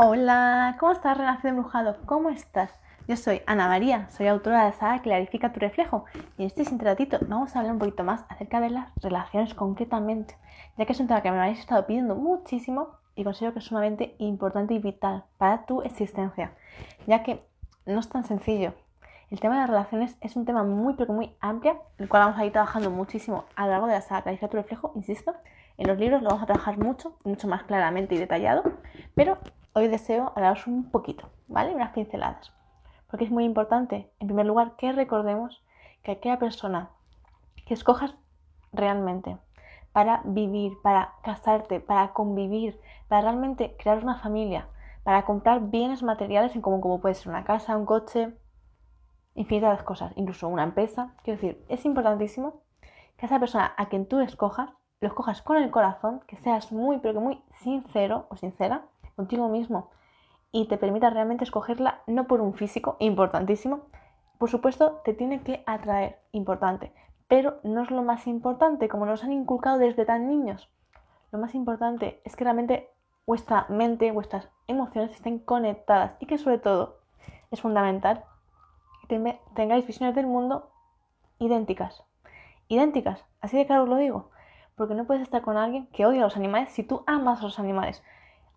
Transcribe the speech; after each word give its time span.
Hola, 0.00 0.76
¿cómo 0.78 0.92
estás, 0.92 1.18
Relación 1.18 1.56
Embrujado? 1.56 1.96
¿Cómo 2.06 2.30
estás? 2.30 2.70
Yo 3.08 3.16
soy 3.16 3.42
Ana 3.46 3.66
María, 3.66 4.08
soy 4.10 4.28
autora 4.28 4.60
de 4.60 4.66
la 4.66 4.72
saga 4.72 5.02
Clarifica 5.02 5.52
tu 5.52 5.58
reflejo 5.58 6.04
y 6.36 6.44
en 6.44 6.52
este 6.54 6.62
ratito 6.78 7.18
vamos 7.26 7.56
a 7.56 7.58
hablar 7.58 7.72
un 7.72 7.80
poquito 7.80 8.04
más 8.04 8.24
acerca 8.28 8.60
de 8.60 8.70
las 8.70 8.92
relaciones 9.02 9.54
concretamente, 9.54 10.36
ya 10.76 10.86
que 10.86 10.92
es 10.92 11.00
un 11.00 11.08
tema 11.08 11.20
que 11.20 11.32
me 11.32 11.40
habéis 11.40 11.58
estado 11.58 11.84
pidiendo 11.84 12.14
muchísimo 12.14 12.90
y 13.16 13.24
considero 13.24 13.52
que 13.52 13.58
es 13.58 13.64
sumamente 13.64 14.14
importante 14.18 14.72
y 14.72 14.78
vital 14.78 15.24
para 15.36 15.66
tu 15.66 15.82
existencia, 15.82 16.52
ya 17.08 17.24
que 17.24 17.42
no 17.84 17.98
es 17.98 18.08
tan 18.08 18.22
sencillo. 18.22 18.74
El 19.32 19.40
tema 19.40 19.54
de 19.56 19.62
las 19.62 19.70
relaciones 19.70 20.16
es 20.20 20.36
un 20.36 20.44
tema 20.44 20.62
muy 20.62 20.94
pero 20.94 21.12
muy 21.12 21.34
amplio, 21.40 21.82
el 21.98 22.08
cual 22.08 22.26
vamos 22.26 22.38
a 22.38 22.46
ir 22.46 22.52
trabajando 22.52 22.92
muchísimo 22.92 23.46
a 23.56 23.64
lo 23.64 23.72
largo 23.72 23.86
de 23.88 23.94
la 23.94 24.00
saga 24.02 24.22
Clarifica 24.22 24.46
tu 24.46 24.58
reflejo, 24.58 24.92
insisto. 24.94 25.34
En 25.76 25.88
los 25.88 25.98
libros 25.98 26.22
lo 26.22 26.28
vamos 26.28 26.44
a 26.44 26.46
trabajar 26.46 26.78
mucho, 26.78 27.16
mucho 27.24 27.48
más 27.48 27.64
claramente 27.64 28.14
y 28.14 28.18
detallado, 28.18 28.62
pero 29.16 29.38
hoy 29.78 29.88
deseo 29.88 30.32
hablaros 30.34 30.66
un 30.66 30.90
poquito, 30.90 31.30
¿vale? 31.46 31.74
Unas 31.74 31.92
pinceladas. 31.92 32.52
Porque 33.08 33.24
es 33.24 33.30
muy 33.30 33.44
importante, 33.44 34.10
en 34.18 34.26
primer 34.26 34.46
lugar, 34.46 34.76
que 34.76 34.92
recordemos 34.92 35.62
que 36.02 36.12
aquella 36.12 36.38
persona 36.38 36.90
que 37.66 37.74
escojas 37.74 38.14
realmente 38.72 39.38
para 39.92 40.20
vivir, 40.24 40.72
para 40.82 41.14
casarte, 41.22 41.80
para 41.80 42.12
convivir, 42.12 42.78
para 43.08 43.22
realmente 43.22 43.76
crear 43.78 44.02
una 44.02 44.18
familia, 44.18 44.68
para 45.02 45.24
comprar 45.24 45.70
bienes 45.70 46.02
materiales 46.02 46.54
en 46.54 46.62
común, 46.62 46.80
como 46.80 47.00
puede 47.00 47.14
ser 47.14 47.28
una 47.28 47.44
casa, 47.44 47.76
un 47.76 47.86
coche, 47.86 48.36
infinitas 49.34 49.82
cosas, 49.82 50.12
incluso 50.16 50.48
una 50.48 50.64
empresa. 50.64 51.14
Quiero 51.22 51.40
decir, 51.40 51.64
es 51.68 51.84
importantísimo 51.84 52.62
que 53.16 53.26
esa 53.26 53.40
persona 53.40 53.72
a 53.76 53.88
quien 53.88 54.06
tú 54.06 54.20
escojas, 54.20 54.70
lo 55.00 55.08
escojas 55.08 55.42
con 55.42 55.56
el 55.56 55.70
corazón, 55.70 56.20
que 56.26 56.36
seas 56.36 56.72
muy, 56.72 56.98
pero 56.98 57.14
que 57.14 57.20
muy 57.20 57.42
sincero 57.60 58.26
o 58.30 58.36
sincera 58.36 58.84
contigo 59.18 59.48
mismo 59.48 59.90
y 60.52 60.68
te 60.68 60.78
permita 60.78 61.10
realmente 61.10 61.42
escogerla 61.42 62.02
no 62.06 62.28
por 62.28 62.40
un 62.40 62.54
físico, 62.54 62.96
importantísimo. 63.00 63.80
Por 64.38 64.48
supuesto, 64.48 65.00
te 65.04 65.12
tiene 65.12 65.42
que 65.42 65.64
atraer, 65.66 66.20
importante, 66.30 66.92
pero 67.26 67.58
no 67.64 67.82
es 67.82 67.90
lo 67.90 68.02
más 68.04 68.28
importante, 68.28 68.88
como 68.88 69.06
nos 69.06 69.24
han 69.24 69.32
inculcado 69.32 69.78
desde 69.78 70.06
tan 70.06 70.28
niños. 70.28 70.70
Lo 71.32 71.38
más 71.40 71.56
importante 71.56 72.22
es 72.24 72.36
que 72.36 72.44
realmente 72.44 72.90
vuestra 73.26 73.66
mente, 73.68 74.12
vuestras 74.12 74.48
emociones 74.68 75.10
estén 75.10 75.40
conectadas 75.40 76.12
y 76.20 76.26
que 76.26 76.38
sobre 76.38 76.58
todo 76.58 77.00
es 77.50 77.60
fundamental 77.60 78.24
que 79.08 79.40
tengáis 79.54 79.84
visiones 79.84 80.14
del 80.14 80.28
mundo 80.28 80.70
idénticas. 81.40 82.04
Idénticas, 82.68 83.24
así 83.40 83.56
de 83.56 83.66
claro 83.66 83.82
os 83.82 83.88
lo 83.88 83.96
digo, 83.96 84.30
porque 84.76 84.94
no 84.94 85.06
puedes 85.06 85.24
estar 85.24 85.42
con 85.42 85.56
alguien 85.56 85.88
que 85.88 86.06
odia 86.06 86.20
a 86.20 86.24
los 86.24 86.36
animales 86.36 86.72
si 86.72 86.84
tú 86.84 87.02
amas 87.06 87.40
a 87.40 87.44
los 87.44 87.58
animales. 87.58 88.02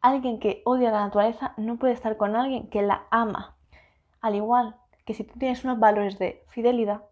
Alguien 0.02 0.40
que 0.40 0.64
odia 0.66 0.90
la 0.90 1.02
naturaleza 1.02 1.54
no 1.58 1.78
puede 1.78 1.94
estar 1.94 2.18
con 2.18 2.36
alguien 2.36 2.68
que 2.70 2.82
la 2.82 3.06
ama. 3.12 3.56
Al 4.20 4.34
igual 4.34 4.76
que 5.06 5.14
si 5.14 5.24
tú 5.24 5.38
tienes 5.38 5.64
unos 5.64 5.80
valores 5.80 6.18
de 6.18 6.44
fidelidad, 6.50 7.04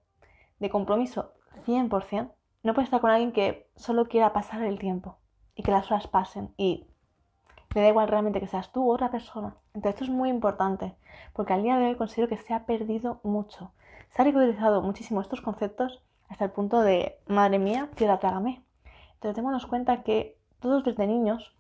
de 0.59 0.71
compromiso 0.71 1.31
100%, 1.67 2.31
no 2.63 2.73
puedes 2.73 2.87
estar 2.87 2.99
con 2.99 3.11
alguien 3.11 3.31
que 3.31 3.69
solo 3.75 4.05
quiera 4.07 4.33
pasar 4.33 4.63
el 4.63 4.79
tiempo 4.79 5.17
y 5.55 5.61
que 5.61 5.71
las 5.71 5.91
horas 5.91 6.07
pasen 6.07 6.53
y 6.57 6.87
le 7.75 7.81
da 7.81 7.89
igual 7.89 8.07
realmente 8.07 8.39
que 8.39 8.47
seas 8.47 8.71
tú 8.71 8.83
u 8.83 8.91
otra 8.91 9.11
persona. 9.11 9.55
Entonces 9.75 10.01
esto 10.01 10.03
es 10.05 10.09
muy 10.09 10.29
importante 10.29 10.95
porque 11.33 11.53
al 11.53 11.61
día 11.61 11.77
de 11.77 11.89
hoy 11.89 11.95
considero 11.95 12.27
que 12.27 12.37
se 12.37 12.55
ha 12.55 12.65
perdido 12.65 13.19
mucho. 13.23 13.71
Se 14.09 14.21
ha 14.21 14.25
ridiculizado 14.25 14.81
muchísimo 14.81 15.21
estos 15.21 15.41
conceptos 15.41 16.01
hasta 16.27 16.45
el 16.45 16.51
punto 16.51 16.81
de, 16.81 17.19
madre 17.27 17.59
mía, 17.59 17.89
tierra 17.95 18.19
trágame. 18.19 18.63
Entonces 19.13 19.35
démonos 19.35 19.67
cuenta 19.67 20.01
que 20.01 20.39
todos 20.59 20.83
desde 20.83 21.05
niños 21.05 21.55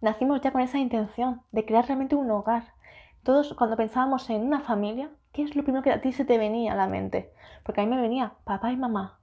nacimos 0.00 0.40
ya 0.40 0.52
con 0.52 0.60
esa 0.60 0.78
intención 0.78 1.42
de 1.52 1.64
crear 1.64 1.86
realmente 1.86 2.16
un 2.16 2.30
hogar. 2.30 2.74
Todos 3.22 3.54
cuando 3.54 3.76
pensábamos 3.76 4.28
en 4.30 4.42
una 4.42 4.60
familia, 4.60 5.10
¿qué 5.32 5.42
es 5.42 5.56
lo 5.56 5.62
primero 5.62 5.82
que 5.82 5.92
a 5.92 6.00
ti 6.00 6.12
se 6.12 6.24
te 6.24 6.38
venía 6.38 6.72
a 6.72 6.76
la 6.76 6.86
mente? 6.86 7.32
Porque 7.64 7.80
a 7.80 7.84
mí 7.84 7.90
me 7.90 8.00
venía 8.00 8.34
papá 8.44 8.72
y 8.72 8.76
mamá. 8.76 9.18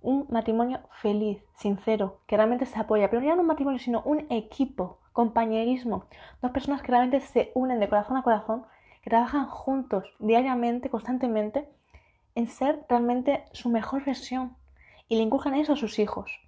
Un 0.00 0.26
matrimonio 0.28 0.80
feliz, 1.00 1.42
sincero, 1.56 2.20
que 2.26 2.36
realmente 2.36 2.66
se 2.66 2.78
apoya, 2.78 3.08
pero 3.10 3.22
ya 3.22 3.34
no 3.34 3.40
un 3.40 3.48
matrimonio, 3.48 3.78
sino 3.78 4.02
un 4.02 4.26
equipo, 4.30 5.00
compañerismo, 5.12 6.04
dos 6.42 6.50
personas 6.50 6.82
que 6.82 6.92
realmente 6.92 7.20
se 7.20 7.50
unen 7.54 7.80
de 7.80 7.88
corazón 7.88 8.16
a 8.16 8.22
corazón, 8.22 8.66
que 9.02 9.10
trabajan 9.10 9.46
juntos 9.46 10.04
diariamente, 10.18 10.90
constantemente, 10.90 11.68
en 12.34 12.46
ser 12.48 12.84
realmente 12.88 13.44
su 13.52 13.70
mejor 13.70 14.04
versión 14.04 14.56
y 15.08 15.16
le 15.16 15.22
inculcan 15.22 15.54
eso 15.54 15.72
a 15.72 15.76
sus 15.76 15.98
hijos 15.98 16.43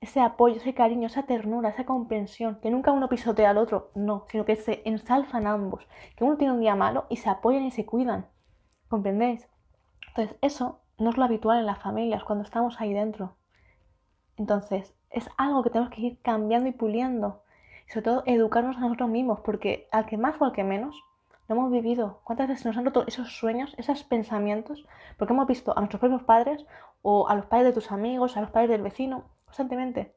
ese 0.00 0.20
apoyo, 0.20 0.56
ese 0.56 0.74
cariño, 0.74 1.06
esa 1.06 1.24
ternura, 1.24 1.68
esa 1.68 1.84
comprensión, 1.84 2.58
que 2.60 2.70
nunca 2.70 2.92
uno 2.92 3.08
pisotea 3.08 3.50
al 3.50 3.58
otro, 3.58 3.90
no, 3.94 4.24
sino 4.30 4.44
que 4.46 4.56
se 4.56 4.82
ensalzan 4.86 5.46
ambos, 5.46 5.86
que 6.16 6.24
uno 6.24 6.36
tiene 6.36 6.54
un 6.54 6.60
día 6.60 6.74
malo 6.74 7.04
y 7.10 7.16
se 7.16 7.28
apoyan 7.28 7.64
y 7.64 7.70
se 7.70 7.84
cuidan. 7.84 8.26
¿Comprendéis? 8.88 9.46
Entonces, 10.08 10.36
eso 10.40 10.80
no 10.98 11.10
es 11.10 11.16
lo 11.18 11.24
habitual 11.24 11.58
en 11.58 11.66
las 11.66 11.78
familias 11.78 12.24
cuando 12.24 12.44
estamos 12.44 12.80
ahí 12.80 12.94
dentro. 12.94 13.36
Entonces, 14.36 14.94
es 15.10 15.28
algo 15.36 15.62
que 15.62 15.70
tenemos 15.70 15.92
que 15.92 16.00
ir 16.00 16.18
cambiando 16.22 16.68
y 16.68 16.72
puliendo. 16.72 17.42
Y 17.86 17.90
sobre 17.90 18.04
todo, 18.04 18.22
educarnos 18.26 18.78
a 18.78 18.80
nosotros 18.80 19.10
mismos, 19.10 19.40
porque 19.40 19.86
al 19.92 20.06
que 20.06 20.16
más 20.16 20.40
o 20.40 20.46
al 20.46 20.52
que 20.52 20.64
menos, 20.64 20.96
lo 21.46 21.56
hemos 21.56 21.70
vivido. 21.70 22.20
¿Cuántas 22.24 22.48
veces 22.48 22.64
nos 22.64 22.76
han 22.76 22.86
roto 22.86 23.04
esos 23.06 23.36
sueños, 23.36 23.74
esos 23.76 24.04
pensamientos? 24.04 24.86
Porque 25.18 25.34
hemos 25.34 25.46
visto 25.46 25.76
a 25.76 25.80
nuestros 25.80 26.00
propios 26.00 26.22
padres 26.22 26.64
o 27.02 27.28
a 27.28 27.34
los 27.34 27.46
padres 27.46 27.68
de 27.68 27.72
tus 27.72 27.92
amigos, 27.92 28.36
a 28.36 28.40
los 28.40 28.50
padres 28.50 28.70
del 28.70 28.82
vecino, 28.82 29.24
constantemente 29.50 30.14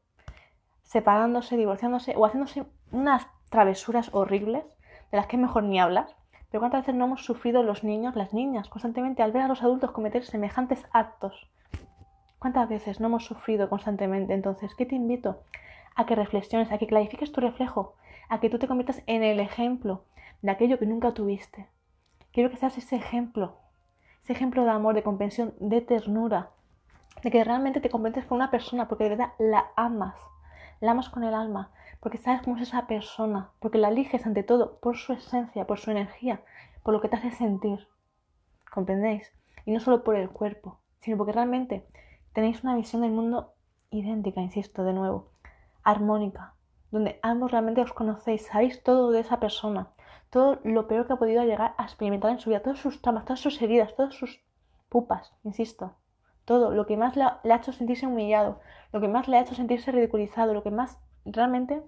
separándose, 0.83 1.57
divorciándose 1.57 2.13
o 2.15 2.23
haciéndose 2.23 2.65
unas 2.91 3.25
travesuras 3.49 4.13
horribles 4.13 4.63
de 5.11 5.17
las 5.17 5.25
que 5.25 5.37
es 5.37 5.41
mejor 5.41 5.63
ni 5.63 5.79
hablar. 5.79 6.05
Pero 6.51 6.61
cuántas 6.61 6.81
veces 6.81 6.93
no 6.93 7.05
hemos 7.05 7.25
sufrido 7.25 7.63
los 7.63 7.83
niños, 7.83 8.15
las 8.15 8.31
niñas, 8.31 8.69
constantemente 8.69 9.23
al 9.23 9.31
ver 9.31 9.41
a 9.41 9.47
los 9.47 9.63
adultos 9.63 9.89
cometer 9.89 10.23
semejantes 10.23 10.85
actos. 10.91 11.49
¿Cuántas 12.37 12.69
veces 12.69 12.99
no 12.99 13.07
hemos 13.07 13.25
sufrido 13.25 13.69
constantemente? 13.69 14.35
Entonces, 14.35 14.75
¿qué 14.75 14.85
te 14.85 14.95
invito? 14.95 15.41
A 15.95 16.05
que 16.05 16.13
reflexiones, 16.15 16.71
a 16.71 16.77
que 16.77 16.85
clarifiques 16.85 17.31
tu 17.31 17.41
reflejo, 17.41 17.95
a 18.29 18.39
que 18.39 18.51
tú 18.51 18.59
te 18.59 18.67
conviertas 18.67 19.01
en 19.07 19.23
el 19.23 19.39
ejemplo 19.39 20.03
de 20.43 20.51
aquello 20.51 20.77
que 20.77 20.85
nunca 20.85 21.13
tuviste. 21.15 21.69
Quiero 22.31 22.51
que 22.51 22.57
seas 22.57 22.77
ese 22.77 22.97
ejemplo, 22.97 23.57
ese 24.21 24.33
ejemplo 24.33 24.63
de 24.63 24.69
amor, 24.69 24.93
de 24.93 25.01
comprensión, 25.01 25.55
de 25.59 25.81
ternura, 25.81 26.51
de 27.21 27.31
que 27.31 27.43
realmente 27.43 27.81
te 27.81 27.89
conviertes 27.89 28.25
con 28.25 28.37
una 28.37 28.51
persona 28.51 28.87
porque 28.87 29.05
de 29.05 29.11
verdad 29.11 29.33
la 29.39 29.71
amas, 29.75 30.15
la 30.79 30.91
amas 30.91 31.09
con 31.09 31.23
el 31.23 31.33
alma, 31.33 31.71
porque 31.99 32.17
sabes 32.17 32.41
cómo 32.41 32.57
es 32.57 32.63
esa 32.63 32.87
persona, 32.87 33.51
porque 33.59 33.77
la 33.77 33.89
eliges 33.89 34.25
ante 34.25 34.43
todo 34.43 34.79
por 34.79 34.97
su 34.97 35.13
esencia, 35.13 35.65
por 35.65 35.79
su 35.79 35.91
energía, 35.91 36.41
por 36.83 36.93
lo 36.93 37.01
que 37.01 37.07
te 37.07 37.15
hace 37.15 37.31
sentir. 37.31 37.87
¿Comprendéis? 38.71 39.31
Y 39.65 39.71
no 39.71 39.79
solo 39.79 40.03
por 40.03 40.15
el 40.15 40.29
cuerpo, 40.29 40.79
sino 40.99 41.17
porque 41.17 41.31
realmente 41.31 41.87
tenéis 42.33 42.63
una 42.63 42.75
visión 42.75 43.01
del 43.01 43.11
mundo 43.11 43.53
idéntica, 43.89 44.41
insisto, 44.41 44.83
de 44.83 44.93
nuevo, 44.93 45.29
armónica, 45.83 46.55
donde 46.91 47.19
ambos 47.21 47.51
realmente 47.51 47.81
os 47.81 47.93
conocéis, 47.93 48.47
sabéis 48.47 48.83
todo 48.83 49.11
de 49.11 49.21
esa 49.21 49.39
persona, 49.39 49.93
todo 50.29 50.59
lo 50.63 50.87
peor 50.87 51.07
que 51.07 51.13
ha 51.13 51.17
podido 51.17 51.43
llegar 51.43 51.75
a 51.77 51.83
experimentar 51.83 52.31
en 52.31 52.39
su 52.39 52.49
vida, 52.49 52.61
todas 52.61 52.79
sus 52.79 53.01
traumas, 53.01 53.23
todas 53.23 53.39
sus 53.39 53.61
heridas, 53.61 53.95
todas 53.95 54.15
sus 54.15 54.43
pupas, 54.89 55.33
insisto 55.43 55.95
todo, 56.45 56.71
lo 56.71 56.85
que 56.85 56.97
más 56.97 57.15
le 57.15 57.23
ha, 57.23 57.39
hecho 57.55 57.71
sentirse 57.71 58.07
humillado, 58.07 58.59
lo 58.91 58.99
que 59.01 59.07
más 59.07 59.27
le 59.27 59.37
ha 59.37 59.41
hecho 59.41 59.55
sentirse 59.55 59.91
ridiculizado, 59.91 60.53
lo 60.53 60.63
que 60.63 60.71
más 60.71 60.97
realmente 61.25 61.81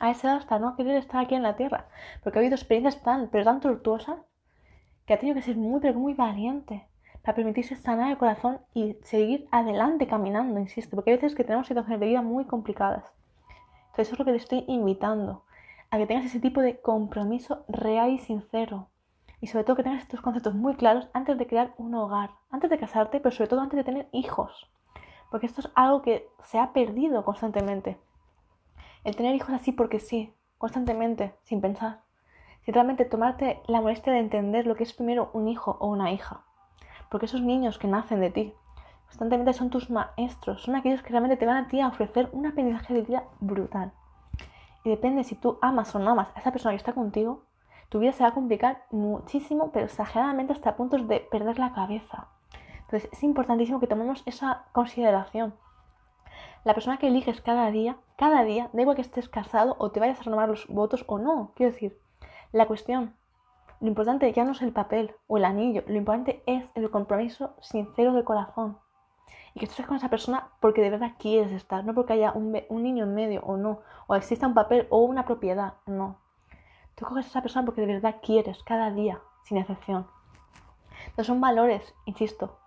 ha 0.00 0.08
deseado 0.08 0.36
hasta 0.36 0.58
no 0.58 0.76
querer 0.76 0.96
estar 0.96 1.24
aquí 1.24 1.34
en 1.34 1.42
la 1.42 1.56
Tierra, 1.56 1.86
porque 2.22 2.38
ha 2.38 2.40
habido 2.40 2.54
experiencias 2.54 3.02
tan, 3.02 3.28
pero 3.28 3.44
tan 3.44 3.60
tortuosas, 3.60 4.18
que 5.06 5.14
ha 5.14 5.18
tenido 5.18 5.36
que 5.36 5.42
ser 5.42 5.56
muy, 5.56 5.80
pero 5.80 5.98
muy 5.98 6.14
valiente 6.14 6.86
para 7.22 7.34
permitirse 7.34 7.76
sanar 7.76 8.10
el 8.10 8.18
corazón 8.18 8.60
y 8.74 8.96
seguir 9.02 9.48
adelante 9.50 10.06
caminando, 10.06 10.60
insisto, 10.60 10.96
porque 10.96 11.10
hay 11.10 11.16
veces 11.16 11.34
que 11.34 11.44
tenemos 11.44 11.66
situaciones 11.66 12.00
de 12.00 12.06
vida 12.06 12.22
muy 12.22 12.44
complicadas. 12.44 13.04
Entonces 13.86 14.08
eso 14.08 14.14
es 14.14 14.18
lo 14.18 14.24
que 14.24 14.32
te 14.32 14.36
estoy 14.36 14.64
invitando, 14.68 15.44
a 15.90 15.98
que 15.98 16.06
tengas 16.06 16.26
ese 16.26 16.40
tipo 16.40 16.60
de 16.60 16.80
compromiso 16.80 17.64
real 17.68 18.10
y 18.10 18.18
sincero, 18.18 18.88
y 19.40 19.46
sobre 19.46 19.64
todo 19.64 19.76
que 19.76 19.82
tengas 19.82 20.02
estos 20.02 20.20
conceptos 20.20 20.54
muy 20.54 20.74
claros 20.74 21.08
antes 21.12 21.38
de 21.38 21.46
crear 21.46 21.74
un 21.78 21.94
hogar, 21.94 22.30
antes 22.50 22.70
de 22.70 22.78
casarte, 22.78 23.20
pero 23.20 23.34
sobre 23.34 23.48
todo 23.48 23.60
antes 23.60 23.76
de 23.76 23.84
tener 23.84 24.08
hijos. 24.12 24.68
Porque 25.30 25.46
esto 25.46 25.60
es 25.60 25.70
algo 25.74 26.02
que 26.02 26.28
se 26.40 26.58
ha 26.58 26.72
perdido 26.72 27.24
constantemente. 27.24 27.98
El 29.04 29.14
tener 29.14 29.34
hijos 29.34 29.54
así 29.54 29.72
porque 29.72 30.00
sí, 30.00 30.34
constantemente, 30.58 31.34
sin 31.42 31.60
pensar. 31.60 32.00
Sin 32.62 32.74
realmente 32.74 33.04
tomarte 33.04 33.62
la 33.66 33.80
molestia 33.80 34.12
de 34.12 34.18
entender 34.18 34.66
lo 34.66 34.74
que 34.74 34.82
es 34.82 34.92
primero 34.92 35.30
un 35.32 35.48
hijo 35.48 35.76
o 35.80 35.88
una 35.88 36.12
hija. 36.12 36.42
Porque 37.10 37.26
esos 37.26 37.42
niños 37.42 37.78
que 37.78 37.86
nacen 37.86 38.20
de 38.20 38.30
ti, 38.30 38.54
constantemente 39.06 39.52
son 39.52 39.70
tus 39.70 39.88
maestros, 39.88 40.62
son 40.62 40.74
aquellos 40.74 41.02
que 41.02 41.10
realmente 41.10 41.36
te 41.36 41.46
van 41.46 41.64
a 41.64 41.68
ti 41.68 41.80
a 41.80 41.88
ofrecer 41.88 42.28
un 42.32 42.46
aprendizaje 42.46 42.92
de 42.92 43.02
vida 43.02 43.24
brutal. 43.40 43.92
Y 44.84 44.90
depende 44.90 45.24
si 45.24 45.34
tú 45.34 45.58
amas 45.62 45.94
o 45.94 45.98
no 45.98 46.10
amas 46.10 46.30
a 46.34 46.40
esa 46.40 46.52
persona 46.52 46.72
que 46.72 46.78
está 46.78 46.92
contigo, 46.92 47.44
tu 47.88 48.00
vida 48.00 48.12
se 48.12 48.22
va 48.22 48.30
a 48.30 48.34
complicar 48.34 48.84
muchísimo, 48.90 49.70
pero 49.72 49.86
exageradamente 49.86 50.52
hasta 50.52 50.76
puntos 50.76 51.08
de 51.08 51.20
perder 51.20 51.58
la 51.58 51.72
cabeza. 51.72 52.28
Entonces 52.80 53.08
es 53.12 53.22
importantísimo 53.22 53.80
que 53.80 53.86
tomemos 53.86 54.22
esa 54.26 54.66
consideración. 54.72 55.54
La 56.64 56.74
persona 56.74 56.98
que 56.98 57.08
eliges 57.08 57.40
cada 57.40 57.70
día, 57.70 57.96
cada 58.16 58.44
día, 58.44 58.68
da 58.72 58.82
igual 58.82 58.96
que 58.96 59.02
estés 59.02 59.28
casado 59.28 59.76
o 59.78 59.90
te 59.90 60.00
vayas 60.00 60.20
a 60.20 60.24
renovar 60.24 60.48
los 60.48 60.66
votos 60.68 61.04
o 61.06 61.18
no, 61.18 61.52
quiero 61.54 61.72
decir, 61.72 61.98
La 62.52 62.66
cuestión, 62.66 63.14
lo 63.80 63.88
importante 63.88 64.32
ya 64.32 64.44
no 64.44 64.52
es 64.52 64.62
el 64.62 64.72
papel 64.72 65.14
o 65.26 65.36
el 65.36 65.44
anillo, 65.44 65.84
lo 65.86 65.96
importante 65.96 66.42
es 66.46 66.70
el 66.74 66.90
compromiso 66.90 67.54
sincero 67.60 68.12
del 68.12 68.24
corazón. 68.24 68.78
Y 69.54 69.60
que 69.60 69.66
estés 69.66 69.86
con 69.86 69.96
esa 69.96 70.10
persona 70.10 70.48
porque 70.60 70.82
de 70.82 70.90
verdad 70.90 71.12
quieres 71.18 71.52
estar, 71.52 71.84
no 71.84 71.94
porque 71.94 72.14
haya 72.14 72.32
un, 72.32 72.58
un 72.68 72.82
niño 72.82 73.04
en 73.04 73.14
medio 73.14 73.42
o 73.42 73.56
no, 73.56 73.80
o 74.06 74.14
exista 74.14 74.46
un 74.46 74.54
papel 74.54 74.86
o 74.90 75.00
una 75.02 75.24
propiedad, 75.24 75.74
no. 75.86 76.16
Tú 76.98 77.04
coges 77.04 77.26
a 77.26 77.28
esa 77.28 77.42
persona 77.42 77.64
porque 77.64 77.82
de 77.82 77.94
verdad 77.94 78.16
quieres, 78.20 78.62
cada 78.64 78.90
día, 78.90 79.20
sin 79.44 79.56
excepción. 79.56 80.08
Entonces 81.00 81.26
son 81.26 81.40
valores, 81.40 81.94
insisto, 82.06 82.58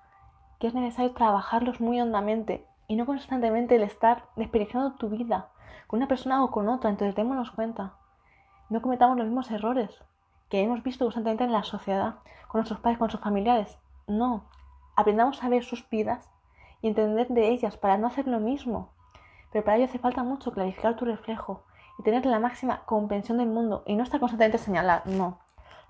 que 0.58 0.68
es 0.68 0.74
necesario 0.74 1.12
trabajarlos 1.12 1.82
muy 1.82 2.00
hondamente 2.00 2.66
y 2.88 2.96
no 2.96 3.06
constantemente 3.06 3.76
el 3.76 3.84
estar 3.84 4.26
desperdiciando 4.38 4.94
tu 4.94 5.10
vida 5.10 5.50
con 5.88 5.98
una 5.98 6.08
persona 6.08 6.44
o 6.44 6.52
con 6.52 6.70
otra. 6.70 6.90
Entonces 6.90 7.14
démonos 7.16 7.52
cuenta. 7.52 7.96
No 8.70 8.82
cometamos 8.82 9.18
los 9.18 9.26
mismos 9.26 9.52
errores 9.52 10.02
que 10.50 10.62
hemos 10.62 10.82
visto 10.82 11.04
constantemente 11.04 11.44
en 11.44 11.52
la 11.52 11.64
sociedad, 11.64 12.16
con 12.48 12.60
nuestros 12.60 12.80
padres, 12.80 13.00
con 13.00 13.06
nuestros 13.06 13.24
familiares. 13.24 13.78
No. 14.08 14.46
Aprendamos 14.96 15.44
a 15.44 15.50
ver 15.50 15.66
sus 15.66 15.90
vidas 15.90 16.30
y 16.82 16.88
entender 16.88 17.28
de 17.28 17.50
ellas 17.50 17.76
para 17.76 17.98
no 17.98 18.08
hacer 18.08 18.28
lo 18.28 18.40
mismo. 18.40 18.94
Pero 19.52 19.66
para 19.66 19.76
ello 19.76 19.86
hace 19.86 20.00
falta 20.00 20.24
mucho 20.24 20.54
clarificar 20.54 20.96
tu 20.96 21.04
reflejo 21.04 21.66
y 22.02 22.04
tener 22.04 22.26
la 22.26 22.40
máxima 22.40 22.84
comprensión 22.86 23.38
del 23.38 23.48
mundo 23.48 23.84
y 23.86 23.96
no 23.96 24.02
estar 24.02 24.20
constantemente 24.20 24.58
señalar, 24.58 25.06
no. 25.06 25.38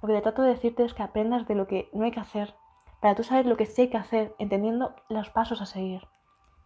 Lo 0.01 0.09
que 0.09 0.15
te 0.15 0.21
trato 0.21 0.41
de 0.41 0.49
decirte 0.49 0.83
es 0.83 0.93
que 0.93 1.03
aprendas 1.03 1.47
de 1.47 1.55
lo 1.55 1.67
que 1.67 1.89
no 1.93 2.03
hay 2.03 2.11
que 2.11 2.19
hacer 2.19 2.53
para 2.99 3.15
tú 3.15 3.23
saber 3.23 3.45
lo 3.45 3.55
que 3.55 3.65
sí 3.65 3.83
hay 3.83 3.89
que 3.89 3.97
hacer, 3.97 4.35
entendiendo 4.37 4.93
los 5.07 5.29
pasos 5.29 5.61
a 5.61 5.65
seguir. 5.65 6.05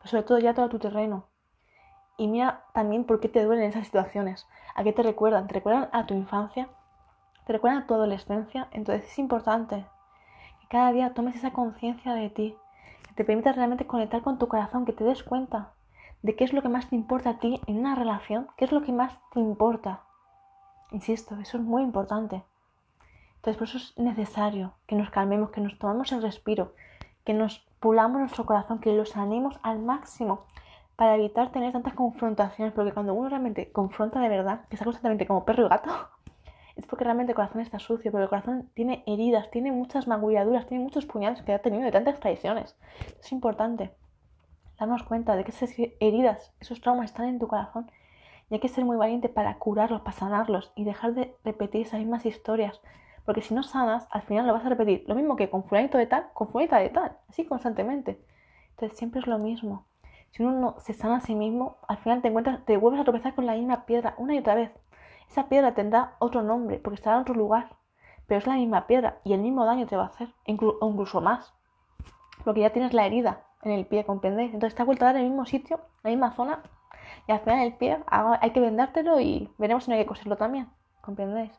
Sobre 0.03 0.24
todo 0.24 0.39
ya 0.39 0.56
todo 0.56 0.68
tu 0.69 0.80
terreno. 0.80 1.27
Y 2.18 2.27
mira 2.27 2.63
también 2.74 3.03
por 3.03 3.19
qué 3.19 3.30
te 3.30 3.44
duelen 3.44 3.69
esas 3.69 3.86
situaciones, 3.86 4.47
a 4.74 4.83
qué 4.83 4.94
te 4.94 5.03
recuerdan, 5.03 5.45
te 5.45 5.53
recuerdan 5.53 5.89
a 5.91 6.07
tu 6.07 6.15
infancia, 6.15 6.68
te 7.45 7.53
recuerdan 7.53 7.83
a 7.83 7.86
tu 7.86 7.94
adolescencia, 7.94 8.68
entonces 8.71 9.07
es 9.07 9.19
importante 9.19 9.86
que 10.59 10.68
cada 10.69 10.91
día 10.91 11.13
tomes 11.13 11.36
esa 11.36 11.53
conciencia 11.53 12.15
de 12.15 12.31
ti, 12.31 12.57
que 13.07 13.13
te 13.13 13.24
permita 13.25 13.51
realmente 13.51 13.86
conectar 13.86 14.24
con 14.24 14.39
tu 14.39 14.48
corazón, 14.48 14.86
que 14.86 14.94
te 14.94 15.03
des 15.03 15.21
cuenta 15.21 15.75
de 16.25 16.36
qué 16.36 16.44
es 16.44 16.54
lo 16.54 16.63
que 16.63 16.69
más 16.69 16.89
te 16.89 16.95
importa 16.95 17.30
a 17.30 17.38
ti 17.38 17.62
en 17.68 17.77
una 17.77 17.94
relación, 17.94 18.48
qué 18.57 18.66
es 18.66 18.72
lo 18.72 18.81
que 18.81 18.92
más 18.92 19.19
te 19.31 19.39
importa. 19.39 20.01
Insisto, 20.92 21.36
eso 21.36 21.57
es 21.57 21.63
muy 21.63 21.83
importante. 21.83 22.44
Entonces, 23.36 23.57
por 23.57 23.68
eso 23.68 23.77
es 23.77 23.95
necesario 23.95 24.74
que 24.88 24.95
nos 24.95 25.12
calmemos, 25.12 25.51
que 25.51 25.62
nos 25.62 25.77
tomemos 25.77 26.12
el 26.13 26.24
respiro, 26.24 26.74
que 27.25 27.36
nos 27.36 27.60
pulamos 27.80 28.19
nuestro 28.19 28.48
corazón, 28.48 28.80
que 28.80 28.92
lo 28.92 29.06
sanemos 29.06 29.60
al 29.62 29.77
máximo 29.77 30.48
para 30.95 31.13
evitar 31.13 31.51
tener 31.51 31.74
tantas 31.74 31.94
confrontaciones, 31.94 32.74
porque 32.74 32.92
cuando 32.92 33.13
uno 33.13 33.30
realmente 33.30 33.72
confronta 33.72 34.19
de 34.19 34.30
verdad, 34.30 34.62
que 34.68 34.77
está 34.77 34.86
constantemente 34.86 35.27
como 35.27 35.45
perro 35.45 35.68
y 35.68 35.69
gato, 35.69 35.92
es 36.75 36.88
porque 36.88 37.04
realmente 37.04 37.33
el 37.33 37.36
corazón 37.36 37.62
está 37.62 37.77
sucio, 37.77 38.12
porque 38.12 38.24
el 38.24 38.30
corazón 38.30 38.72
tiene 38.74 39.04
heridas, 39.06 39.51
tiene 39.51 39.72
muchas 39.72 40.07
magulladuras, 40.07 40.66
tiene 40.66 40.83
muchos 40.83 41.06
puñales 41.06 41.44
que 41.44 41.54
ha 41.54 41.60
tenido 41.60 41.83
de 41.83 41.92
tantas 41.92 42.19
traiciones. 42.19 42.75
Es 43.19 43.31
importante 43.31 43.94
darnos 44.80 45.04
cuenta 45.04 45.36
de 45.36 45.44
que 45.44 45.51
esas 45.51 45.72
heridas, 46.00 46.54
esos 46.60 46.81
traumas 46.81 47.12
están 47.12 47.27
en 47.27 47.39
tu 47.39 47.48
corazón 47.48 47.92
y 48.50 48.56
hay 48.56 48.60
que 48.60 48.69
ser 48.69 48.86
muy 48.86 48.98
valiente 48.98 49.30
para 49.30 49.57
curarlos, 49.57 50.01
para 50.01 50.18
sanarlos 50.18 50.72
y 50.75 50.83
dejar 50.83 51.13
de 51.13 51.36
repetir 51.44 51.81
esas 51.81 52.00
mismas 52.00 52.25
historias 52.25 52.81
porque 53.25 53.42
si 53.42 53.54
no 53.56 53.63
sanas, 53.63 54.07
al 54.12 54.22
final 54.22 54.45
lo 54.45 54.54
vas 54.54 54.66
a 54.66 54.69
repetir. 54.69 55.04
Lo 55.07 55.16
mismo 55.16 55.36
que 55.36 55.50
con 55.50 55.63
fulanito 55.63 55.98
de 55.98 56.06
tal, 56.06 56.27
con 56.33 56.48
fulanita 56.48 56.77
de 56.77 56.89
tal, 56.89 57.18
así 57.27 57.45
constantemente. 57.45 58.24
Entonces 58.72 58.98
siempre 58.98 59.19
es 59.19 59.27
lo 59.27 59.39
mismo. 59.39 59.86
Si 60.31 60.44
uno 60.44 60.60
no 60.60 60.75
se 60.80 60.94
sana 60.94 61.18
a 61.18 61.22
sí 61.22 61.33
mismo, 61.33 61.77
al 61.88 61.98
final 61.98 62.22
te 62.22 62.27
encuentras, 62.27 62.63
te 62.66 62.77
vuelves 62.77 63.01
a 63.01 63.04
tropezar 63.04 63.33
con 63.33 63.45
la 63.45 63.54
misma 63.54 63.86
piedra 63.86 64.13
una 64.18 64.36
y 64.36 64.39
otra 64.39 64.54
vez. 64.54 64.72
Esa 65.30 65.50
piedra 65.50 65.74
tendrá 65.74 66.16
otro 66.19 66.44
nombre, 66.44 66.77
porque 66.77 66.95
estará 66.95 67.16
en 67.16 67.24
otro 67.24 67.33
lugar. 67.33 67.75
Pero 68.27 68.39
es 68.39 68.48
la 68.48 68.56
misma 68.56 68.86
piedra 68.86 69.19
y 69.24 69.33
el 69.33 69.42
mismo 69.42 69.66
daño 69.66 69.88
te 69.88 69.98
va 69.98 70.04
a 70.04 70.07
hacer, 70.07 70.30
o 70.48 70.89
incluso 70.89 71.22
más. 71.22 71.54
Porque 72.44 72.62
ya 72.62 72.72
tienes 72.72 72.94
la 72.94 73.07
herida 73.07 73.45
en 73.65 73.71
el 73.71 73.85
pie, 73.85 74.06
¿comprendéis? 74.06 74.53
Entonces 74.53 74.75
te 74.75 74.83
vuelto 74.83 75.06
a 75.06 75.07
dar 75.07 75.17
en 75.17 75.23
el 75.23 75.29
mismo 75.29 75.45
sitio, 75.45 75.81
la 76.03 76.12
misma 76.12 76.31
zona, 76.31 76.62
y 77.27 77.31
al 77.31 77.39
final 77.39 77.59
el 77.59 77.73
pie 77.73 78.00
hay 78.07 78.51
que 78.51 78.59
vendértelo 78.59 79.19
y 79.19 79.50
veremos 79.57 79.83
si 79.83 79.89
no 79.89 79.97
hay 79.97 80.03
que 80.03 80.07
coserlo 80.07 80.38
también, 80.38 80.69
¿comprendéis? 81.01 81.51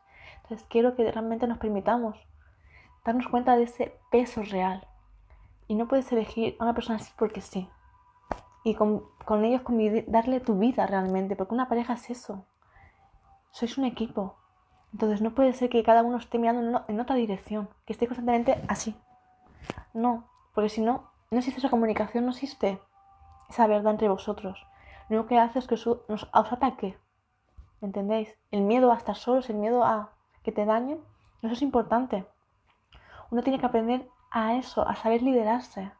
Entonces 0.43 0.65
quiero 0.69 0.95
que 0.95 1.11
realmente 1.11 1.47
nos 1.47 1.57
permitamos 1.57 2.17
darnos 3.05 3.27
cuenta 3.27 3.55
de 3.55 3.63
ese 3.63 3.97
peso 4.11 4.43
real. 4.43 4.87
Y 5.67 5.75
no 5.75 5.87
puedes 5.87 6.11
elegir 6.11 6.55
a 6.59 6.63
una 6.63 6.73
persona 6.73 6.97
así 6.97 7.11
porque 7.17 7.41
sí. 7.41 7.69
Y 8.63 8.75
con, 8.75 9.03
ellos 9.43 9.61
darle 10.07 10.39
tu 10.39 10.57
vida 10.57 10.85
realmente, 10.87 11.35
porque 11.35 11.53
una 11.53 11.67
pareja 11.67 11.93
es 11.93 12.09
eso. 12.09 12.45
Sois 13.51 13.77
un 13.77 13.85
equipo. 13.85 14.35
Entonces 14.93 15.21
no 15.21 15.31
puede 15.31 15.53
ser 15.53 15.69
que 15.69 15.83
cada 15.83 16.03
uno 16.03 16.17
esté 16.17 16.37
mirando 16.37 16.85
en, 16.87 16.99
otra 16.99 17.15
dirección, 17.15 17.69
que 17.85 17.93
esté 17.93 18.07
constantemente 18.07 18.61
así. 18.67 18.95
No, 19.93 20.25
porque 20.53 20.69
si 20.69 20.81
no, 20.81 21.11
no 21.31 21.39
existe 21.39 21.59
esa 21.59 21.69
comunicación, 21.69 22.25
no 22.25 22.31
existe 22.31 22.79
esa 23.49 23.67
verdad 23.67 23.91
entre 23.91 24.09
vosotros. 24.09 24.65
Lo 25.09 25.17
único 25.17 25.29
que 25.29 25.39
hace 25.39 25.59
es 25.59 25.67
que 25.67 25.75
os, 25.75 25.87
os 25.87 26.29
ataque. 26.33 26.97
¿Entendéis? 27.81 28.35
El 28.51 28.61
miedo 28.61 28.91
a 28.91 28.97
estar 28.97 29.15
solos, 29.15 29.49
el 29.49 29.57
miedo 29.57 29.83
a 29.83 30.11
que 30.43 30.51
te 30.51 30.65
dañen, 30.65 30.99
eso 31.41 31.53
es 31.53 31.61
importante. 31.61 32.25
Uno 33.29 33.43
tiene 33.43 33.59
que 33.59 33.65
aprender 33.65 34.07
a 34.31 34.55
eso, 34.55 34.87
a 34.87 34.95
saber 34.95 35.21
liderarse. 35.21 35.91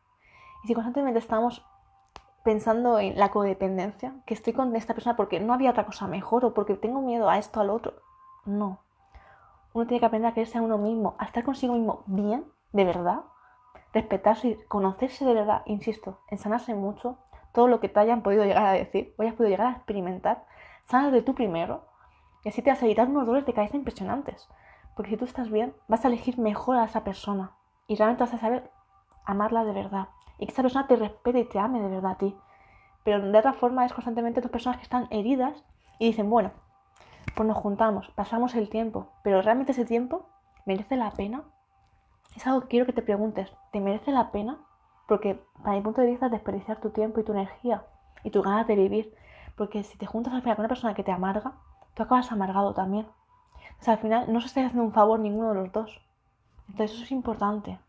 Y 0.64 0.68
si 0.68 0.74
constantemente 0.74 1.20
estamos 1.20 1.66
pensando 2.44 2.98
en 2.98 3.20
la 3.20 3.30
codependencia, 3.30 4.14
que 4.26 4.34
estoy 4.34 4.54
con 4.54 4.76
esta 4.76 4.94
persona 4.94 5.18
porque 5.18 5.42
no 5.42 5.54
había 5.54 5.72
otra 5.72 5.86
cosa 5.86 6.08
mejor 6.08 6.46
o 6.46 6.54
porque 6.54 6.76
tengo 6.76 7.02
miedo 7.02 7.30
a 7.30 7.38
esto, 7.38 7.60
al 7.60 7.70
otro, 7.70 7.94
no. 8.46 8.80
Uno 9.74 9.86
tiene 9.86 10.00
que 10.00 10.06
aprender 10.06 10.32
a 10.32 10.34
quererse 10.34 10.58
a 10.58 10.62
uno 10.62 10.78
mismo, 10.78 11.16
a 11.20 11.26
estar 11.26 11.44
consigo 11.44 11.74
mismo 11.74 12.04
bien, 12.06 12.46
de 12.72 12.86
verdad, 12.86 13.24
respetarse 13.94 14.48
y 14.50 14.56
conocerse 14.68 15.26
de 15.26 15.34
verdad, 15.34 15.64
insisto, 15.66 16.20
en 16.30 16.38
sanarse 16.38 16.76
mucho, 16.76 17.18
todo 17.52 17.68
lo 17.68 17.80
que 17.80 17.90
te 17.90 18.00
hayan 18.00 18.22
podido 18.22 18.46
llegar 18.46 18.66
a 18.66 18.74
decir 18.74 19.14
o 19.18 19.22
hayas 19.22 19.36
podido 19.36 19.50
llegar 19.50 19.68
a 19.68 19.78
experimentar, 19.78 20.46
de 21.12 21.22
tú 21.22 21.36
primero 21.36 21.86
y 22.44 22.50
así 22.50 22.62
te 22.62 22.70
vas 22.70 22.82
a 22.82 22.86
evitar 22.86 23.10
unos 23.10 23.26
dolores 23.26 23.46
de 23.46 23.54
cabeza 23.54 23.76
impresionantes. 23.76 24.48
Porque 24.96 25.12
si 25.12 25.18
tú 25.18 25.26
estás 25.26 25.50
bien, 25.50 25.76
vas 25.88 26.06
a 26.06 26.08
elegir 26.08 26.38
mejor 26.38 26.78
a 26.78 26.86
esa 26.86 27.04
persona. 27.04 27.52
Y 27.88 27.96
realmente 27.98 28.24
vas 28.24 28.34
a 28.34 28.38
saber 28.38 28.72
amarla 29.26 29.66
de 29.66 29.74
verdad. 29.74 30.08
Y 30.38 30.46
que 30.46 30.54
esa 30.54 30.62
persona 30.62 30.88
te 30.88 30.96
respete 30.96 31.40
y 31.40 31.46
te 31.46 31.60
ame 31.60 31.82
de 31.82 31.90
verdad 31.90 32.12
a 32.12 32.18
ti. 32.18 32.38
Pero 33.04 33.22
de 33.22 33.38
otra 33.38 33.54
forma 33.54 33.86
es 33.86 33.92
constantemente 33.92 34.40
dos 34.40 34.50
personas 34.52 34.78
que 34.78 34.84
están 34.84 35.08
heridas 35.10 35.64
y 36.00 36.08
dicen, 36.08 36.30
bueno, 36.30 36.52
pues 37.36 37.48
nos 37.48 37.58
juntamos, 37.58 38.10
pasamos 38.16 38.56
el 38.56 38.70
tiempo. 38.70 39.10
Pero 39.24 39.42
realmente 39.42 39.74
ese 39.74 39.86
tiempo 39.86 40.30
merece 40.66 40.96
la 40.96 41.12
pena. 41.12 41.44
Es 42.38 42.46
algo 42.46 42.62
que 42.62 42.68
quiero 42.68 42.86
que 42.86 42.94
te 42.94 43.02
preguntes. 43.02 43.52
¿Te 43.72 43.80
merece 43.80 44.12
la 44.12 44.32
pena? 44.32 44.60
Porque 45.08 45.44
para 45.64 45.76
mi 45.76 45.82
punto 45.82 46.02
de 46.02 46.08
vista 46.08 46.28
es 46.28 46.32
desperdiciar 46.32 46.80
tu 46.80 46.92
tiempo 46.92 47.20
y 47.20 47.24
tu 47.24 47.32
energía 47.32 47.88
y 48.24 48.30
tu 48.30 48.44
ganas 48.44 48.68
de 48.68 48.76
vivir. 48.76 49.12
Porque 49.56 49.84
si 49.84 49.98
te 49.98 50.06
juntas 50.06 50.36
al 50.36 50.44
final 50.44 50.56
con 50.56 50.66
una 50.66 50.70
persona 50.70 50.94
que 50.94 51.04
te 51.04 51.12
amarga, 51.12 51.54
tú 51.96 52.04
acabas 52.04 52.32
amargado 52.32 52.76
también. 52.76 53.08
O 53.80 53.84
sea, 53.84 53.96
al 53.96 54.00
final 54.02 54.32
no 54.32 54.40
se 54.40 54.46
está 54.46 54.64
haciendo 54.64 54.84
un 54.84 54.94
favor 54.94 55.20
ninguno 55.20 55.50
de 55.50 55.56
los 55.56 55.72
dos. 55.72 56.00
Entonces 56.70 56.96
eso 56.96 57.06
es 57.06 57.12
importante. 57.12 57.80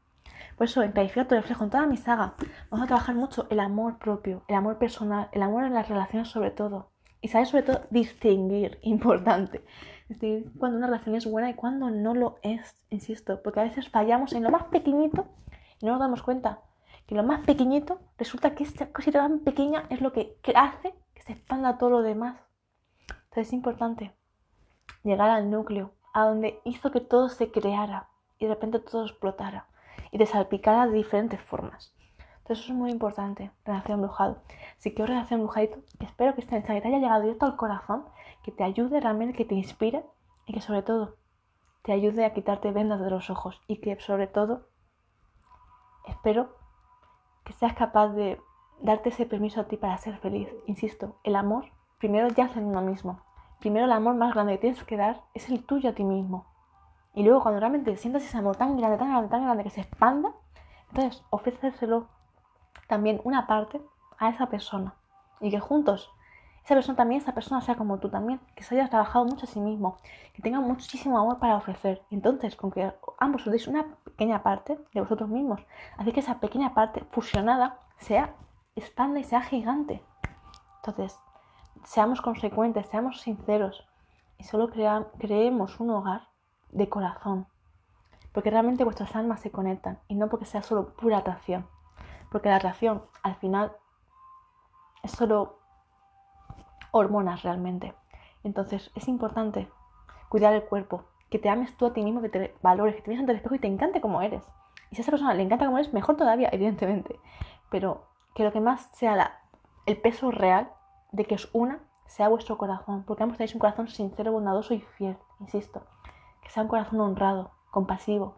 Por 0.57 0.65
eso, 0.65 0.83
en 0.83 0.93
Clarifica 0.93 1.29
tu 1.29 1.35
reflejo, 1.35 1.65
en 1.65 1.71
toda 1.71 1.87
mi 1.87 1.99
saga, 1.99 2.33
vamos 2.71 2.85
a 2.85 2.87
trabajar 2.87 3.15
mucho 3.15 3.49
el 3.51 3.61
amor 3.61 3.99
propio, 3.99 4.45
el 4.49 4.55
amor 4.55 4.79
personal, 4.79 5.29
el 5.33 5.43
amor 5.43 5.65
en 5.65 5.75
las 5.75 5.91
relaciones 5.91 6.29
sobre 6.29 6.53
todo. 6.53 6.89
Y 7.21 7.29
saber 7.29 7.49
sobre 7.49 7.65
todo 7.65 7.83
distinguir, 7.91 8.79
importante. 8.83 9.63
Distinguir 10.09 10.51
cuando 10.59 10.79
una 10.79 10.87
relación 10.87 11.15
es 11.15 11.31
buena 11.31 11.51
y 11.51 11.55
cuando 11.55 11.91
no 11.91 12.15
lo 12.15 12.39
es, 12.43 12.75
insisto. 12.91 13.43
Porque 13.43 13.61
a 13.61 13.65
veces 13.65 13.89
fallamos 13.89 14.33
en 14.33 14.43
lo 14.43 14.51
más 14.51 14.65
pequeñito 14.65 15.27
y 15.81 15.87
no 15.87 15.93
nos 15.93 16.01
damos 16.01 16.23
cuenta 16.23 16.61
que 17.07 17.15
lo 17.15 17.23
más 17.23 17.45
pequeñito 17.45 18.01
resulta 18.19 18.55
que 18.55 18.65
esta 18.65 18.93
cosita 18.93 19.21
tan 19.21 19.41
pequeña 19.41 19.85
es 19.91 20.01
lo 20.01 20.13
que 20.13 20.37
hace 20.55 20.95
que 21.15 21.23
se 21.23 21.33
expanda 21.33 21.79
todo 21.79 21.91
lo 21.91 22.03
demás. 22.03 22.39
Entonces 23.09 23.49
es 23.49 23.53
importante 23.53 24.13
llegar 25.05 25.31
al 25.31 25.51
núcleo, 25.51 25.93
a 26.13 26.25
donde 26.25 26.61
hizo 26.65 26.91
que 26.91 27.01
todo 27.01 27.29
se 27.29 27.51
creara 27.51 28.09
y 28.39 28.47
de 28.47 28.55
repente 28.55 28.79
todo 28.79 29.05
explotara 29.05 29.67
y 30.11 30.19
te 30.19 30.27
salpicara 30.27 30.87
de 30.87 30.95
diferentes 30.95 31.41
formas. 31.41 31.95
Eso 32.49 32.73
es 32.73 32.79
muy 32.79 32.91
importante, 32.91 33.51
relación 33.67 34.01
brujado. 34.01 34.39
Si 34.79 34.95
quiero 34.95 35.13
relación 35.13 35.41
brujadito, 35.41 35.81
espero 36.01 36.35
que 36.35 36.41
este 36.41 36.55
mensaje 36.55 36.81
te 36.81 36.89
haya 36.89 36.99
llegado 36.99 37.23
directo 37.23 37.45
al 37.45 37.57
corazón, 37.57 38.07
que 38.43 38.53
te 38.53 38.65
ayude 38.65 39.01
realmente, 39.01 39.37
que 39.37 39.45
te 39.45 39.55
inspire 39.55 40.05
y 40.47 40.55
que 40.55 40.63
sobre 40.63 40.83
todo 40.83 41.17
te 41.83 41.93
ayude 41.93 42.25
a 42.25 42.33
quitarte 42.33 42.73
vendas 42.73 43.01
de 43.01 43.11
los 43.11 43.29
ojos 43.29 43.61
y 43.67 43.79
que 43.79 44.01
sobre 44.01 44.27
todo 44.29 44.69
espero 46.07 46.57
que 47.45 47.53
seas 47.53 47.75
capaz 47.75 48.09
de 48.09 48.41
darte 48.81 49.11
ese 49.11 49.27
permiso 49.27 49.61
a 49.61 49.65
ti 49.65 49.77
para 49.77 49.99
ser 49.99 50.17
feliz. 50.17 50.49
Insisto, 50.67 51.17
el 51.25 51.37
amor 51.37 51.67
primero 51.99 52.29
yace 52.29 52.61
en 52.61 52.67
uno 52.67 52.81
mismo. 52.81 53.21
Primero 53.61 53.85
el 53.85 53.93
amor 53.93 54.15
más 54.15 54.33
grande 54.33 54.55
que 54.55 54.61
tienes 54.61 54.85
que 54.85 54.97
dar 54.97 55.23
es 55.35 55.51
el 55.51 55.65
tuyo 55.65 55.91
a 55.91 55.95
ti 55.95 56.05
mismo. 56.05 56.47
Y 57.15 57.25
luego 57.25 57.43
cuando 57.43 57.61
realmente 57.61 57.97
sientas 57.97 58.25
ese 58.25 58.39
amor 58.39 58.57
tan 58.57 58.79
grande, 58.79 58.97
tan 58.97 59.11
grande, 59.11 59.29
tan 59.29 59.43
grande 59.43 59.65
que 59.65 59.71
se 59.71 59.81
expanda, 59.83 60.33
entonces 60.91 61.23
ofréceselo 61.31 62.07
también 62.89 63.21
una 63.23 63.47
parte 63.47 63.81
a 64.19 64.31
esa 64.31 64.49
persona. 64.49 64.95
Y 65.41 65.51
que 65.51 65.61
juntos 65.61 66.11
esa 66.69 66.75
persona 66.75 66.97
también, 66.97 67.23
esa 67.23 67.33
persona 67.33 67.63
sea 67.63 67.77
como 67.77 67.99
tú 67.99 68.11
también, 68.11 68.41
que 68.55 68.63
se 68.63 68.75
haya 68.75 68.91
trabajado 68.91 69.25
mucho 69.25 69.47
a 69.47 69.49
sí 69.49 69.59
mismo, 69.59 69.97
que 70.35 70.43
tenga 70.43 70.61
muchísimo 70.61 71.19
amor 71.19 71.39
para 71.39 71.57
ofrecer. 71.57 72.03
Entonces, 72.11 72.57
con 72.57 72.71
que 72.71 72.93
ambos 73.19 73.47
os 73.47 73.53
deis 73.53 73.69
una 73.69 73.87
pequeña 74.05 74.43
parte 74.43 74.79
de 74.93 75.01
vosotros 75.01 75.31
mismos, 75.31 75.63
así 75.97 76.13
que 76.13 76.21
esa 76.21 76.41
pequeña 76.41 76.75
parte 76.75 77.07
fusionada 77.11 77.79
sea, 77.97 78.35
expanda 78.77 79.19
y 79.19 79.25
sea 79.25 79.41
gigante. 79.41 80.03
Entonces, 80.85 81.19
seamos 81.85 82.21
consecuentes, 82.21 82.87
seamos 82.89 83.23
sinceros 83.23 83.89
y 84.37 84.45
solo 84.45 84.69
creemos 84.69 85.81
un 85.81 85.89
hogar 85.89 86.29
de 86.71 86.91
corazón, 86.91 87.47
porque 88.33 88.51
realmente 88.51 88.85
vuestras 88.85 89.17
almas 89.17 89.41
se 89.41 89.51
conectan 89.51 90.01
y 90.07 90.17
no 90.17 90.29
porque 90.29 90.45
sea 90.45 90.61
solo 90.61 90.95
pura 90.95 91.17
atracción, 91.17 91.67
porque 92.31 92.49
la 92.49 92.57
atracción 92.57 93.03
al 93.23 93.37
final 93.37 93.73
es 95.03 95.11
solo 95.13 95.59
hormonas 96.91 97.43
realmente. 97.43 97.95
Entonces 98.45 98.91
es 98.95 99.09
importante 99.09 99.69
cuidar 100.29 100.53
el 100.55 100.65
cuerpo, 100.65 101.05
que 101.31 101.39
te 101.39 101.49
ames 101.49 101.77
tú 101.77 101.87
a 101.87 101.93
ti 101.93 102.03
mismo, 102.03 102.23
que 102.23 102.29
te 102.29 102.55
valores, 102.63 102.97
que 102.97 103.03
te 103.03 103.11
veas 103.11 103.21
ante 103.21 103.33
el 103.33 103.37
espejo 103.37 103.55
y 103.55 103.59
te 103.59 103.67
encante 103.67 104.01
como 104.01 104.23
eres. 104.23 104.45
Y 104.91 104.95
si 104.95 105.01
a 105.01 105.03
esa 105.03 105.11
persona 105.11 105.35
le 105.35 105.43
encanta 105.43 105.67
como 105.67 105.79
eres, 105.79 105.93
mejor 105.93 106.17
todavía, 106.17 106.49
evidentemente. 106.53 107.19
Pero 107.71 108.07
que 108.35 108.45
lo 108.45 108.53
que 108.53 108.61
más 108.61 108.89
sea 108.93 109.41
el 109.87 110.01
peso 110.01 110.31
real 110.31 110.71
de 111.13 111.25
que 111.25 111.35
os 111.35 111.51
una 111.53 111.81
sea 112.07 112.29
vuestro 112.29 112.57
corazón, 112.57 113.05
porque 113.05 113.23
ambos 113.23 113.37
tenéis 113.37 113.55
un 113.55 113.61
corazón 113.61 113.89
sincero, 113.89 114.33
bondadoso 114.33 114.75
y 114.75 114.81
fiel, 114.81 115.19
insisto. 115.41 115.83
Que 116.43 116.51
sea 116.51 116.63
un 116.63 116.69
corazón 116.69 117.01
honrado, 117.01 117.51
compasivo. 117.71 118.37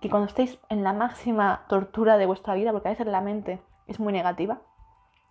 Que 0.00 0.10
cuando 0.10 0.26
estéis 0.26 0.58
en 0.68 0.84
la 0.84 0.92
máxima 0.92 1.64
tortura 1.68 2.18
de 2.18 2.26
vuestra 2.26 2.54
vida, 2.54 2.72
porque 2.72 2.88
a 2.88 2.92
veces 2.92 3.06
la 3.06 3.20
mente 3.20 3.62
es 3.86 3.98
muy 4.00 4.12
negativa, 4.12 4.60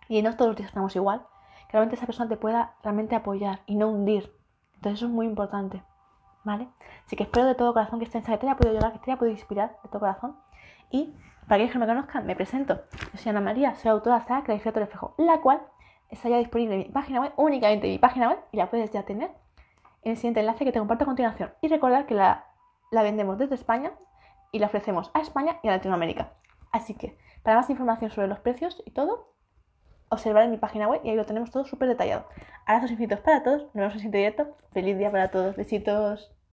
y 0.08 0.22
no 0.22 0.34
todos 0.36 0.48
los 0.48 0.56
días 0.56 0.68
estamos 0.68 0.94
igual, 0.96 1.26
que 1.66 1.72
realmente 1.72 1.96
esa 1.96 2.06
persona 2.06 2.28
te 2.28 2.36
pueda 2.36 2.74
realmente 2.82 3.14
apoyar 3.14 3.60
y 3.66 3.76
no 3.76 3.88
hundir. 3.88 4.32
Entonces 4.74 5.00
eso 5.00 5.06
es 5.06 5.12
muy 5.12 5.26
importante, 5.26 5.82
¿vale? 6.44 6.68
Así 7.04 7.16
que 7.16 7.24
espero 7.24 7.46
de 7.46 7.54
todo 7.54 7.72
corazón 7.72 7.98
que 7.98 8.04
estén 8.04 8.22
que 8.22 8.38
te 8.38 8.46
haya 8.46 8.56
podido 8.56 8.74
llorar, 8.74 8.92
que 8.92 8.98
te 8.98 9.10
haya 9.10 9.18
podido 9.18 9.34
inspirar 9.34 9.76
de 9.82 9.88
todo 9.88 10.00
corazón. 10.00 10.36
Y 10.90 11.14
para 11.46 11.56
aquellos 11.56 11.72
que 11.72 11.78
me 11.78 11.86
conozcan, 11.86 12.26
me 12.26 12.36
presento. 12.36 12.80
Yo 13.12 13.18
soy 13.18 13.30
Ana 13.30 13.40
María, 13.40 13.74
soy 13.74 13.90
autora 13.90 14.18
de 14.18 14.24
saga 14.24 14.44
tu 14.44 14.78
Reflejo, 14.80 15.14
la 15.18 15.40
cual 15.40 15.62
está 16.08 16.28
ya 16.28 16.38
disponible 16.38 16.74
en 16.74 16.80
mi 16.80 16.92
página 16.92 17.20
web, 17.20 17.32
únicamente 17.36 17.86
en 17.86 17.92
mi 17.92 17.98
página 17.98 18.28
web, 18.28 18.38
y 18.52 18.58
la 18.58 18.70
puedes 18.70 18.90
ya 18.90 19.04
tener 19.04 19.30
en 20.02 20.12
el 20.12 20.16
siguiente 20.16 20.40
enlace 20.40 20.64
que 20.64 20.72
te 20.72 20.78
comparto 20.78 21.04
a 21.04 21.06
continuación. 21.06 21.52
Y 21.60 21.68
recordar 21.68 22.06
que 22.06 22.14
la, 22.14 22.46
la 22.92 23.02
vendemos 23.02 23.38
desde 23.38 23.56
España 23.56 23.92
y 24.56 24.58
la 24.58 24.66
ofrecemos 24.66 25.10
a 25.12 25.20
España 25.20 25.58
y 25.62 25.68
a 25.68 25.72
Latinoamérica. 25.72 26.32
Así 26.72 26.94
que, 26.94 27.16
para 27.42 27.58
más 27.58 27.68
información 27.68 28.10
sobre 28.10 28.26
los 28.26 28.40
precios 28.40 28.82
y 28.86 28.90
todo, 28.90 29.34
observar 30.08 30.44
en 30.44 30.50
mi 30.50 30.56
página 30.56 30.88
web 30.88 31.02
y 31.04 31.10
ahí 31.10 31.16
lo 31.16 31.26
tenemos 31.26 31.50
todo 31.50 31.66
súper 31.66 31.88
detallado. 31.88 32.26
Abrazos 32.64 32.90
infinitos 32.90 33.20
para 33.20 33.42
todos, 33.42 33.64
nos 33.64 33.74
vemos 33.74 33.92
en 33.92 33.96
el 33.96 34.00
siguiente 34.00 34.18
directo. 34.18 34.56
Feliz 34.72 34.96
día 34.96 35.10
para 35.10 35.30
todos, 35.30 35.56
besitos. 35.56 36.32